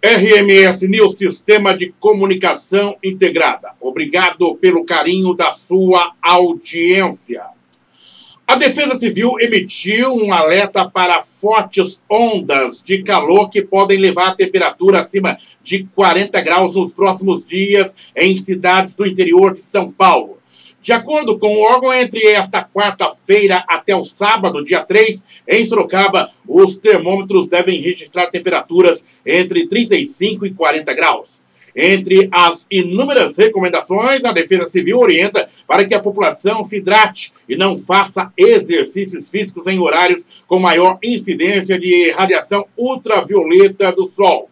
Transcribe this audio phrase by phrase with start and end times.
[0.00, 3.72] RMS News Sistema de Comunicação Integrada.
[3.80, 7.42] Obrigado pelo carinho da sua audiência.
[8.46, 14.34] A Defesa Civil emitiu um alerta para fortes ondas de calor que podem levar a
[14.36, 20.37] temperatura acima de 40 graus nos próximos dias em cidades do interior de São Paulo.
[20.80, 26.30] De acordo com o órgão, entre esta quarta-feira até o sábado, dia 3, em Sorocaba,
[26.46, 31.40] os termômetros devem registrar temperaturas entre 35 e 40 graus.
[31.74, 37.56] Entre as inúmeras recomendações, a Defesa Civil orienta para que a população se hidrate e
[37.56, 44.48] não faça exercícios físicos em horários com maior incidência de radiação ultravioleta do sol.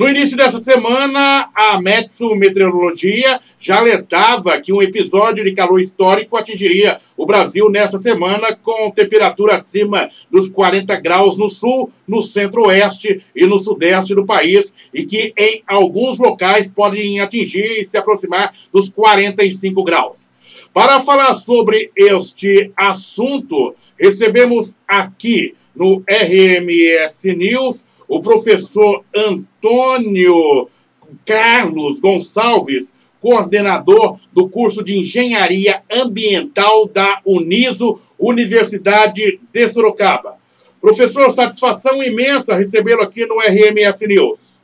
[0.00, 6.38] No início dessa semana, a Metsu Meteorologia já alertava que um episódio de calor histórico
[6.38, 13.22] atingiria o Brasil nessa semana, com temperatura acima dos 40 graus no sul, no centro-oeste
[13.36, 18.54] e no sudeste do país, e que em alguns locais podem atingir e se aproximar
[18.72, 20.30] dos 45 graus.
[20.72, 30.68] Para falar sobre este assunto, recebemos aqui no RMS News o professor Antônio
[31.24, 40.34] Carlos Gonçalves, coordenador do curso de Engenharia Ambiental da Uniso, Universidade de Sorocaba.
[40.80, 44.60] Professor, satisfação imensa recebê-lo aqui no RMS News.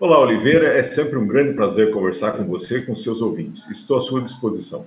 [0.00, 0.76] Olá, Oliveira.
[0.76, 3.70] É sempre um grande prazer conversar com você e com seus ouvintes.
[3.70, 4.84] Estou à sua disposição.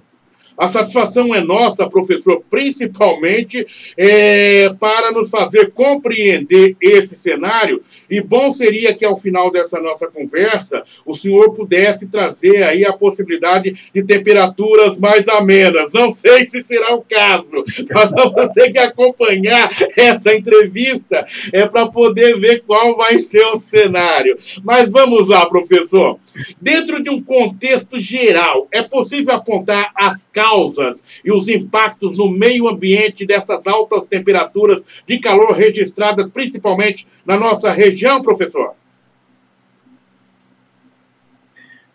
[0.59, 3.65] A satisfação é nossa, professor, principalmente
[3.95, 7.81] é, para nos fazer compreender esse cenário.
[8.09, 12.91] E bom seria que ao final dessa nossa conversa o senhor pudesse trazer aí a
[12.91, 15.93] possibilidade de temperaturas mais amenas.
[15.93, 17.63] Não sei se será o caso.
[17.89, 23.55] Nós vamos ter que acompanhar essa entrevista é para poder ver qual vai ser o
[23.55, 24.38] cenário.
[24.61, 26.19] Mas vamos lá, professor.
[26.59, 32.29] Dentro de um contexto geral, é possível apontar as causas causas e os impactos no
[32.29, 38.73] meio ambiente destas altas temperaturas de calor registradas principalmente na nossa região, professor?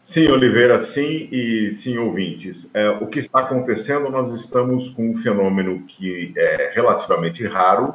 [0.03, 2.71] Sim, Oliveira, sim e sim, ouvintes.
[2.73, 7.95] É, o que está acontecendo, nós estamos com um fenômeno que é relativamente raro,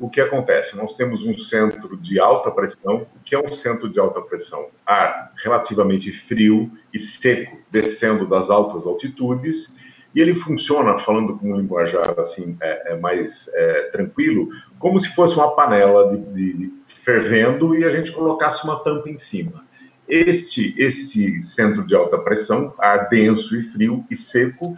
[0.00, 0.76] o que acontece?
[0.76, 3.06] Nós temos um centro de alta pressão.
[3.14, 4.68] O que é um centro de alta pressão?
[4.86, 9.68] Ar relativamente frio e seco descendo das altas altitudes
[10.14, 14.48] e ele funciona, falando com um linguajar assim é, é mais é, tranquilo,
[14.78, 19.18] como se fosse uma panela de, de, fervendo e a gente colocasse uma tampa em
[19.18, 19.64] cima.
[20.08, 24.74] Este, este centro de alta pressão, ar denso e frio e seco,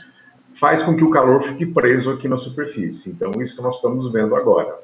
[0.54, 3.10] faz com que o calor fique preso aqui na superfície.
[3.10, 4.78] Então, isso que nós estamos vendo agora.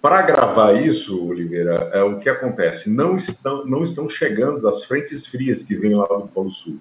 [0.00, 2.88] Para gravar isso, Oliveira, é o que acontece?
[2.88, 6.78] Não estão, não estão chegando as frentes frias que vêm lá do Polo Sul.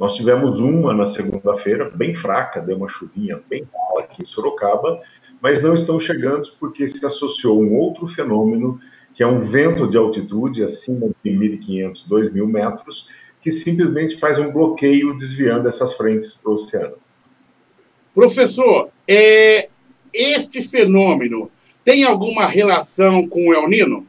[0.00, 4.98] Nós tivemos uma na segunda-feira, bem fraca, deu uma chuvinha bem mal aqui em Sorocaba,
[5.42, 8.80] mas não estão chegando porque se associou um outro fenômeno,
[9.14, 13.08] que é um vento de altitude acima de 1.500, 2.000 metros,
[13.42, 16.96] que simplesmente faz um bloqueio desviando essas frentes para o oceano.
[18.14, 19.68] Professor, é,
[20.14, 21.50] este fenômeno
[21.84, 24.06] tem alguma relação com o El Nino?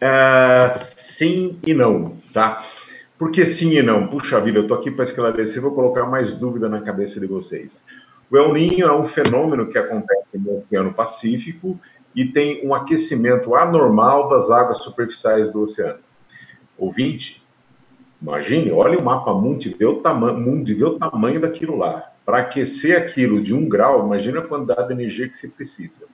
[0.00, 2.66] É, sim e não, tá?
[3.18, 4.08] Por que sim e não?
[4.08, 7.84] Puxa vida, eu estou aqui para esclarecer, vou colocar mais dúvida na cabeça de vocês.
[8.28, 11.78] O El Ninho é um fenômeno que acontece no Oceano Pacífico
[12.14, 16.00] e tem um aquecimento anormal das águas superficiais do oceano.
[16.76, 17.44] Ouvinte,
[18.20, 20.02] imagine, olha o mapa mundo vê o,
[20.34, 22.10] mundo, vê o tamanho daquilo lá.
[22.24, 26.06] Para aquecer aquilo de um grau, imagina a quantidade de energia que se precisa.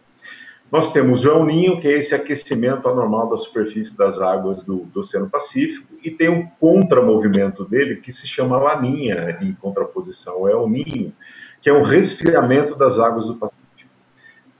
[0.70, 4.84] Nós temos o El Ninho, que é esse aquecimento anormal da superfície das águas do,
[4.84, 10.48] do Oceano Pacífico, e tem um contramovimento dele que se chama Laninha, em contraposição ao
[10.48, 11.12] El Ninho,
[11.60, 13.60] que é um resfriamento das águas do Pacífico.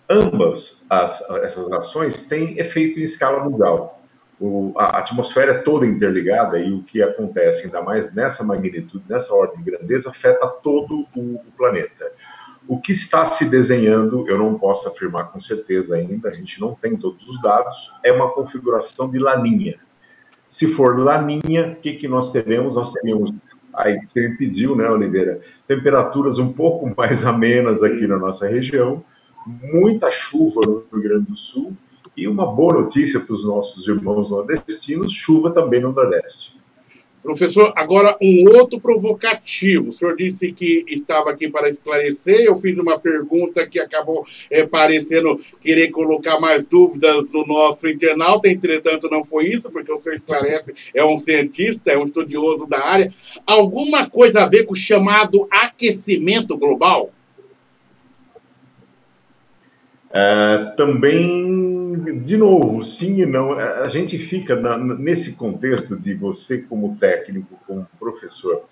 [0.08, 4.02] Ambas as, essas ações têm efeito em escala mundial.
[4.40, 9.32] O, a atmosfera é toda interligada e o que acontece, ainda mais nessa magnitude, nessa
[9.32, 12.10] ordem de grandeza, afeta todo o, o planeta.
[12.70, 16.72] O que está se desenhando, eu não posso afirmar com certeza ainda, a gente não
[16.72, 19.80] tem todos os dados, é uma configuração de laninha.
[20.48, 22.76] Se for laninha, o que, que nós teremos?
[22.76, 23.34] Nós teremos,
[23.74, 27.88] aí você me pediu, né, Oliveira, temperaturas um pouco mais amenas Sim.
[27.88, 29.02] aqui na nossa região,
[29.44, 31.76] muita chuva no Rio Grande do Sul
[32.16, 36.59] e uma boa notícia para os nossos irmãos nordestinos, chuva também no Nordeste.
[37.22, 39.90] Professor, agora um outro provocativo.
[39.90, 42.40] O senhor disse que estava aqui para esclarecer.
[42.40, 48.48] Eu fiz uma pergunta que acabou é, parecendo querer colocar mais dúvidas no nosso internauta.
[48.48, 52.82] Entretanto, não foi isso, porque o senhor esclarece, é um cientista, é um estudioso da
[52.82, 53.12] área.
[53.46, 57.12] Alguma coisa a ver com o chamado aquecimento global?
[60.12, 61.69] É, também,
[62.00, 63.52] de novo, sim e não.
[63.52, 68.64] A gente fica na, nesse contexto de você, como técnico, como professor,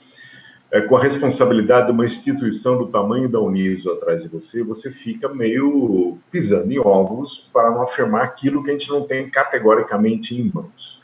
[0.70, 4.90] é, com a responsabilidade de uma instituição do tamanho da Uniso atrás de você, você
[4.90, 10.38] fica meio pisando em ovos para não afirmar aquilo que a gente não tem categoricamente
[10.38, 11.00] em mãos.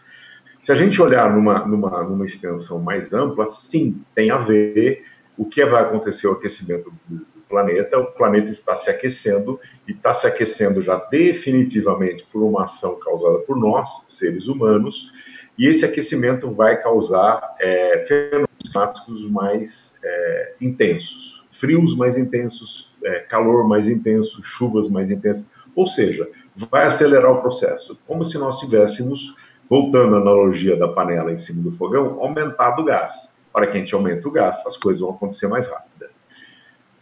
[0.61, 5.05] Se a gente olhar numa, numa, numa extensão mais ampla, sim, tem a ver
[5.37, 10.15] o que vai acontecer o aquecimento do, planeta, o planeta está se aquecendo e está
[10.15, 15.13] se aquecendo já definitivamente por uma ação causada por nós, seres humanos,
[15.57, 23.21] e esse aquecimento vai causar é, fenômenos climáticos mais é, intensos, frios mais intensos, é,
[23.21, 25.45] calor mais intenso, chuvas mais intensas,
[25.77, 26.29] ou seja,
[26.71, 29.35] vai acelerar o processo, como se nós tivéssemos,
[29.69, 33.35] voltando à analogia da panela em cima do fogão, aumentado o gás.
[33.53, 35.94] Para que a gente aumente o gás, as coisas vão acontecer mais rápido.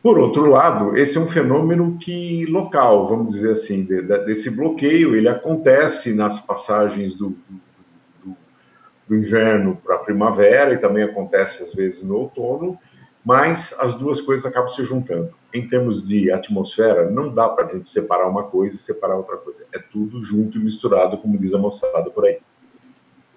[0.02, 4.50] Por outro lado, esse é um fenômeno que local, vamos dizer assim, de, de, desse
[4.50, 7.36] bloqueio, ele acontece nas passagens do,
[8.24, 8.36] do,
[9.06, 12.76] do inverno para a primavera e também acontece às vezes no outono,
[13.24, 15.32] mas as duas coisas acabam se juntando.
[15.54, 19.36] Em termos de atmosfera, não dá para a gente separar uma coisa e separar outra
[19.36, 19.64] coisa.
[19.72, 22.38] É tudo junto e misturado, como diz a moçada por aí.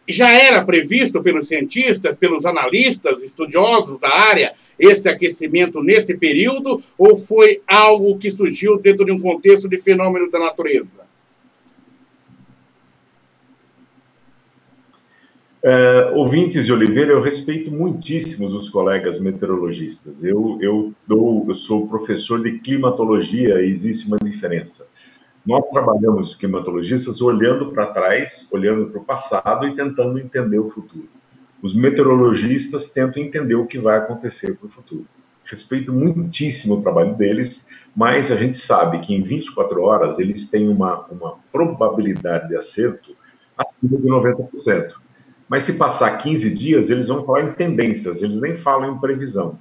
[0.08, 7.16] Já era previsto pelos cientistas, pelos analistas, estudiosos da área, esse aquecimento nesse período ou
[7.16, 11.00] foi algo que surgiu dentro de um contexto de fenômeno da natureza?
[15.64, 20.24] É, ouvintes de Oliveira, eu respeito muitíssimo os colegas meteorologistas.
[20.24, 24.86] Eu, eu, dou, eu sou professor de climatologia e existe uma diferença.
[25.44, 31.10] Nós trabalhamos climatologistas olhando para trás, olhando para o passado e tentando entender o futuro
[31.66, 35.08] os meteorologistas tentam entender o que vai acontecer para o futuro.
[35.46, 40.70] Respeito muitíssimo o trabalho deles, mas a gente sabe que em 24 horas eles têm
[40.70, 43.16] uma, uma probabilidade de acerto
[43.58, 44.92] acima de 90%.
[45.50, 49.58] Mas se passar 15 dias, eles vão falar em tendências, eles nem falam em previsão.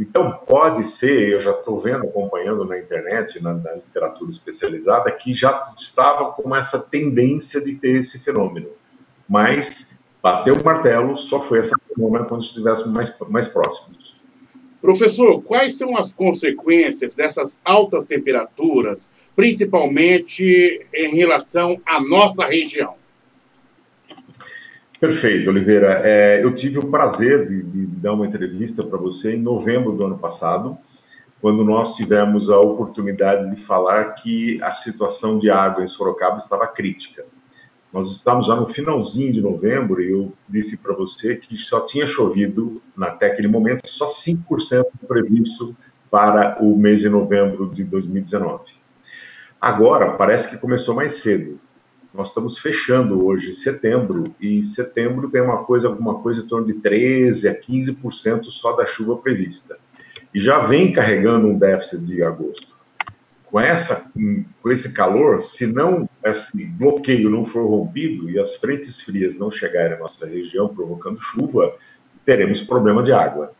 [0.00, 5.32] Então, pode ser, eu já estou vendo, acompanhando na internet, na, na, literatura especializada, que
[5.32, 8.70] já estava com essa tendência de ter esse fenômeno.
[9.28, 9.90] Mas
[10.22, 14.16] Bateu o martelo, só foi essa semana quando estivéssemos mais, mais próximos.
[14.80, 22.94] Professor, quais são as consequências dessas altas temperaturas, principalmente em relação à nossa região?
[24.98, 26.02] Perfeito, Oliveira.
[26.04, 30.04] É, eu tive o prazer de, de dar uma entrevista para você em novembro do
[30.04, 30.76] ano passado,
[31.40, 36.66] quando nós tivemos a oportunidade de falar que a situação de água em Sorocaba estava
[36.66, 37.24] crítica.
[37.92, 42.06] Nós estamos já no finalzinho de novembro e eu disse para você que só tinha
[42.06, 45.76] chovido, até aquele momento, só 5% previsto
[46.08, 48.64] para o mês de novembro de 2019.
[49.60, 51.58] Agora, parece que começou mais cedo.
[52.14, 56.74] Nós estamos fechando hoje setembro, e setembro tem uma coisa, alguma coisa em torno de
[56.74, 59.78] 13% a 15% só da chuva prevista.
[60.32, 62.69] E já vem carregando um déficit de agosto
[63.50, 64.06] com, essa,
[64.62, 69.50] com esse calor, se não esse bloqueio não for rompido e as frentes frias não
[69.50, 71.74] chegarem à nossa região provocando chuva,
[72.24, 73.52] teremos problema de água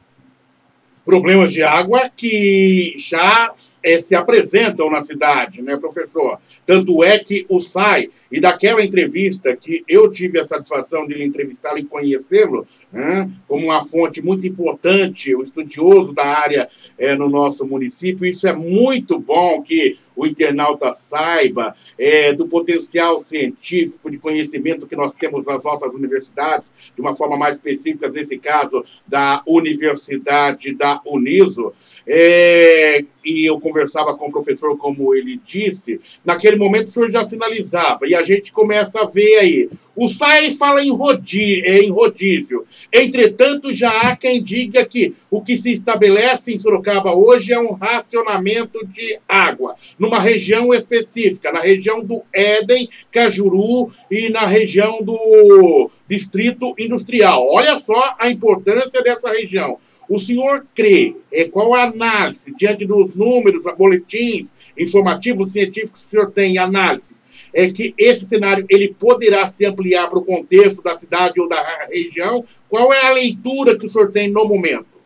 [1.05, 6.39] problemas de água que já é, se apresentam na cidade, né, professor?
[6.65, 11.25] Tanto é que o SAI, e daquela entrevista que eu tive a satisfação de lhe
[11.25, 17.29] entrevistá-lo e conhecê-lo, né, como uma fonte muito importante, um estudioso da área é, no
[17.29, 24.19] nosso município, isso é muito bom que o internauta saiba é, do potencial científico de
[24.19, 29.43] conhecimento que nós temos nas nossas universidades, de uma forma mais específica, nesse caso, da
[29.47, 31.73] Universidade da Uniso,
[32.07, 37.25] é, e eu conversava com o professor, como ele disse, naquele momento o senhor já
[37.25, 39.71] sinalizava, e a gente começa a ver aí.
[39.95, 42.65] O SAI fala em, rodí, em rodízio.
[42.91, 47.73] Entretanto, já há quem diga que o que se estabelece em Sorocaba hoje é um
[47.73, 55.91] racionamento de água, numa região específica, na região do Éden, Cajuru e na região do
[56.09, 57.47] Distrito Industrial.
[57.51, 59.77] Olha só a importância dessa região.
[60.11, 66.11] O senhor crê, é, qual a análise, diante dos números, boletins informativos científicos que o
[66.11, 67.15] senhor tem, análise,
[67.55, 71.87] é que esse cenário ele poderá se ampliar para o contexto da cidade ou da
[71.89, 72.45] região?
[72.69, 74.99] Qual é a leitura que o senhor tem no momento?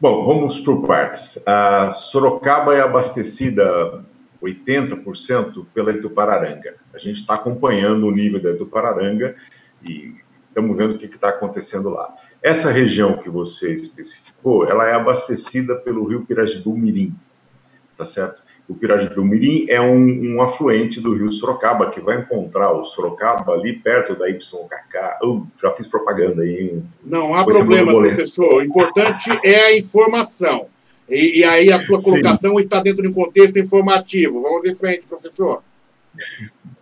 [0.00, 1.40] Bom, vamos por partes.
[1.44, 4.04] A Sorocaba é abastecida
[4.40, 6.76] 80% pela Itupararanga.
[6.94, 9.34] A gente está acompanhando o nível da Itupararanga
[9.82, 10.14] e
[10.48, 12.14] estamos vendo o que está acontecendo lá.
[12.42, 17.14] Essa região que você especificou, ela é abastecida pelo rio Pirajidu Mirim,
[17.96, 18.42] tá certo?
[18.68, 23.52] O Pirajidu Mirim é um, um, afluente do rio Sorocaba, que vai encontrar o Sorocaba
[23.52, 25.18] ali perto da YKK.
[25.20, 26.80] Eu já fiz propaganda aí.
[27.04, 28.54] Não há problema, professor.
[28.54, 30.66] O importante é a informação.
[31.08, 32.60] E, e aí a tua colocação Sim.
[32.60, 34.40] está dentro de um contexto informativo.
[34.40, 35.62] Vamos em frente, professor.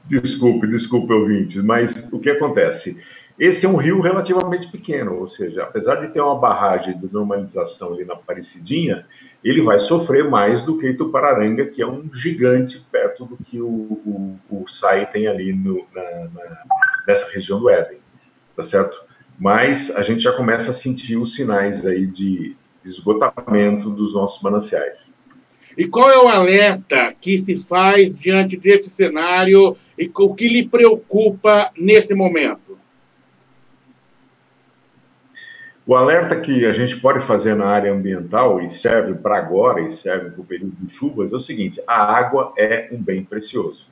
[0.06, 2.98] Desculpe, desculpe, ouvintes, mas o que acontece?
[3.40, 7.94] Esse é um rio relativamente pequeno, ou seja, apesar de ter uma barragem de normalização
[7.94, 9.06] ali na Parecidinha,
[9.42, 13.66] ele vai sofrer mais do que Itupararanga, que é um gigante perto do que o,
[13.66, 16.02] o, o SAI tem ali no, na,
[16.34, 16.64] na,
[17.08, 17.96] nessa região do Éden,
[18.54, 19.02] tá certo?
[19.38, 22.54] Mas a gente já começa a sentir os sinais aí de
[22.84, 25.16] esgotamento dos nossos mananciais.
[25.78, 30.68] E qual é o alerta que se faz diante desse cenário e o que lhe
[30.68, 32.69] preocupa nesse momento?
[35.90, 39.90] O alerta que a gente pode fazer na área ambiental, e serve para agora, e
[39.90, 43.88] serve para o período de chuvas, é o seguinte: a água é um bem precioso.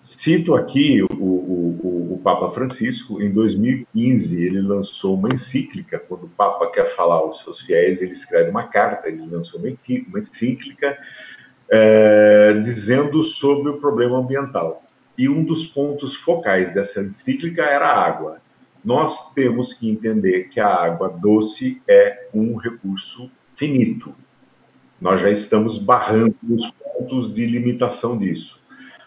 [0.00, 5.98] Cito aqui o, o, o, Papa Francisco, em 2015, ele lançou uma encíclica.
[5.98, 9.68] Quando o Papa quer falar aos seus fiéis, ele escreve uma carta, ele lançou uma
[10.18, 10.96] encíclica
[11.70, 14.82] é, dizendo sobre o problema ambiental.
[15.18, 18.40] E um dos pontos focais dessa encíclica era a água
[18.84, 24.14] nós temos que entender que a água doce é um recurso finito.
[25.00, 28.60] Nós já estamos barrando os pontos de limitação disso.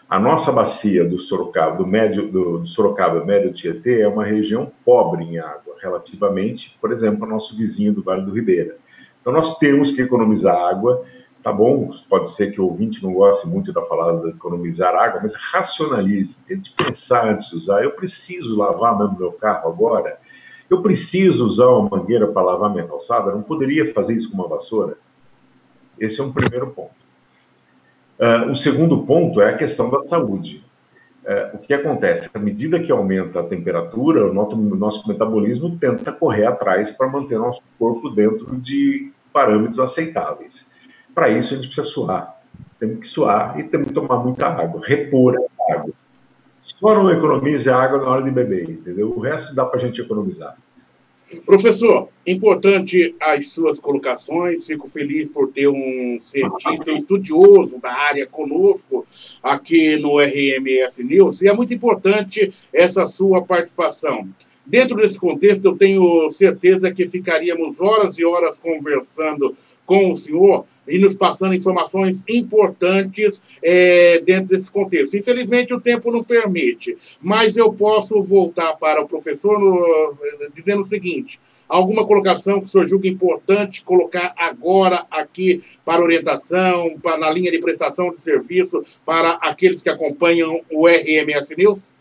[0.08, 4.70] A nossa bacia do Sorocaba, do, médio, do, do Sorocaba Médio Tietê, é uma região
[4.84, 8.76] pobre em água, relativamente, por exemplo, ao nosso vizinho do Vale do Ribeira.
[9.20, 11.04] Então, nós temos que economizar água
[11.44, 15.34] tá bom, pode ser que o ouvinte não goste muito da palavra economizar água, mas
[15.34, 17.84] racionalize, tente pensar antes de usar.
[17.84, 20.18] Eu preciso lavar meu, meu carro agora?
[20.70, 23.30] Eu preciso usar uma mangueira para lavar minha calçada?
[23.30, 24.96] Eu não poderia fazer isso com uma vassoura?
[26.00, 26.94] Esse é um primeiro ponto.
[28.18, 30.64] Uh, o segundo ponto é a questão da saúde.
[31.24, 32.30] Uh, o que acontece?
[32.32, 37.38] À medida que aumenta a temperatura, o nosso, nosso metabolismo tenta correr atrás para manter
[37.38, 40.72] nosso corpo dentro de parâmetros aceitáveis.
[41.14, 42.40] Para isso, a gente precisa suar.
[42.78, 45.92] Temos que suar e temos que tomar muita água, repor essa água.
[46.60, 49.10] Só não economize água na hora de beber, entendeu?
[49.10, 50.56] O resto dá para a gente economizar.
[51.44, 54.66] Professor, importante as suas colocações.
[54.66, 59.06] Fico feliz por ter um cientista, um estudioso da área conosco
[59.42, 61.42] aqui no RMS News.
[61.42, 64.28] E é muito importante essa sua participação.
[64.66, 69.54] Dentro desse contexto, eu tenho certeza que ficaríamos horas e horas conversando
[69.84, 75.16] com o senhor e nos passando informações importantes é, dentro desse contexto.
[75.16, 80.16] Infelizmente, o tempo não permite, mas eu posso voltar para o professor no,
[80.54, 86.98] dizendo o seguinte: alguma colocação que o senhor julga importante colocar agora aqui para orientação,
[87.02, 91.94] para, na linha de prestação de serviço para aqueles que acompanham o RMS News?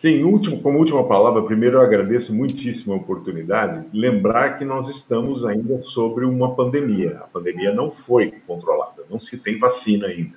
[0.00, 3.84] Sim, último, como última palavra, primeiro eu agradeço muitíssimo a oportunidade.
[3.92, 7.18] Lembrar que nós estamos ainda sobre uma pandemia.
[7.18, 10.36] A pandemia não foi controlada, não se tem vacina ainda.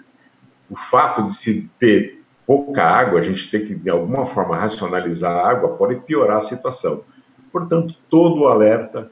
[0.67, 5.31] O fato de se ter pouca água, a gente ter que de alguma forma racionalizar
[5.31, 7.03] a água, pode piorar a situação.
[7.51, 9.11] Portanto, todo alerta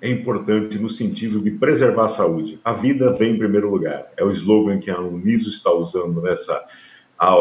[0.00, 2.58] é importante no sentido de preservar a saúde.
[2.64, 4.06] A vida vem em primeiro lugar.
[4.16, 6.64] É o slogan que a Uniso está usando nessa,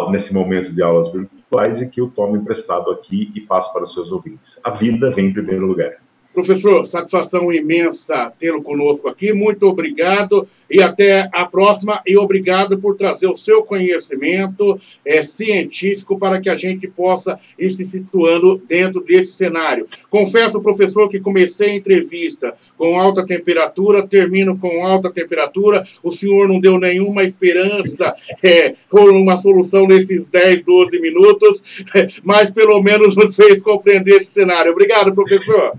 [0.10, 3.94] nesse momento de aulas virtuais e que eu tomo emprestado aqui e passo para os
[3.94, 4.60] seus ouvintes.
[4.64, 5.98] A vida vem em primeiro lugar.
[6.34, 9.34] Professor, satisfação imensa tê-lo conosco aqui.
[9.34, 12.02] Muito obrigado e até a próxima.
[12.08, 17.70] E obrigado por trazer o seu conhecimento é, científico para que a gente possa ir
[17.70, 19.86] se situando dentro desse cenário.
[20.10, 25.84] Confesso, professor, que comecei a entrevista com alta temperatura, termino com alta temperatura.
[26.02, 31.62] O senhor não deu nenhuma esperança é, por uma solução nesses 10, 12 minutos,
[31.94, 34.72] é, mas pelo menos nos fez compreender esse cenário.
[34.72, 35.78] Obrigado, professor.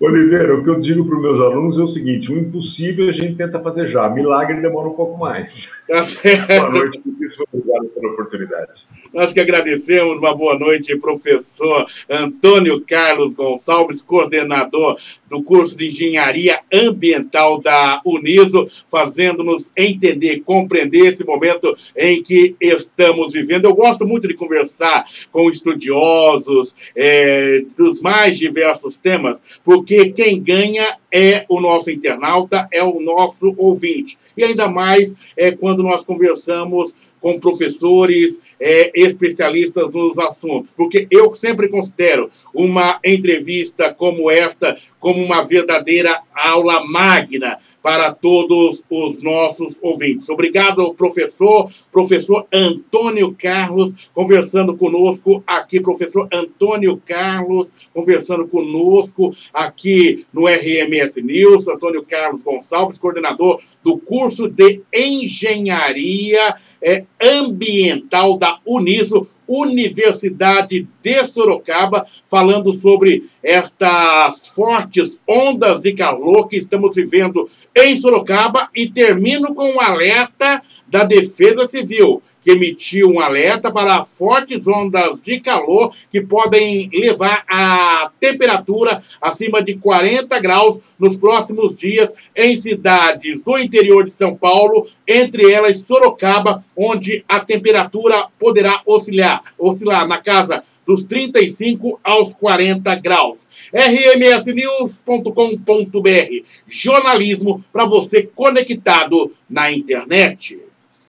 [0.00, 3.12] Oliveira, o que eu digo para os meus alunos é o seguinte: o impossível a
[3.12, 5.68] gente tenta fazer já, milagre demora um pouco mais.
[5.88, 6.46] Tá certo.
[6.46, 8.86] Boa noite, muitíssimo obrigado pela oportunidade.
[9.12, 14.96] Nós que agradecemos, uma boa noite, professor Antônio Carlos Gonçalves, coordenador
[15.28, 23.32] do curso de Engenharia Ambiental da Uniso, fazendo-nos entender, compreender esse momento em que estamos
[23.32, 23.66] vivendo.
[23.66, 30.96] Eu gosto muito de conversar com estudiosos é, dos mais diversos temas, porque quem ganha
[31.12, 34.18] é o nosso internauta, é o nosso ouvinte.
[34.36, 41.32] E ainda mais é quando nós conversamos com professores é, especialistas nos assuntos, porque eu
[41.32, 49.78] sempre considero uma entrevista como esta como uma verdadeira aula magna para todos os nossos
[49.82, 50.28] ouvintes.
[50.28, 60.46] Obrigado, professor, professor Antônio Carlos, conversando conosco aqui, professor Antônio Carlos, conversando conosco aqui no
[60.46, 70.86] RMS News, Antônio Carlos Gonçalves, coordenador do curso de Engenharia é, Ambiental da Uniso, Universidade
[71.02, 78.68] de Sorocaba, falando sobre estas fortes ondas de calor que estamos vivendo em Sorocaba.
[78.74, 85.20] E termino com um alerta da Defesa Civil que emitiu um alerta para fortes ondas
[85.20, 92.56] de calor que podem levar a temperatura acima de 40 graus nos próximos dias em
[92.56, 100.08] cidades do interior de São Paulo, entre elas Sorocaba, onde a temperatura poderá oscilar, oscilar
[100.08, 103.46] na casa dos 35 aos 40 graus.
[103.74, 105.28] rmsnews.com.br
[106.66, 110.67] Jornalismo para você conectado na internet.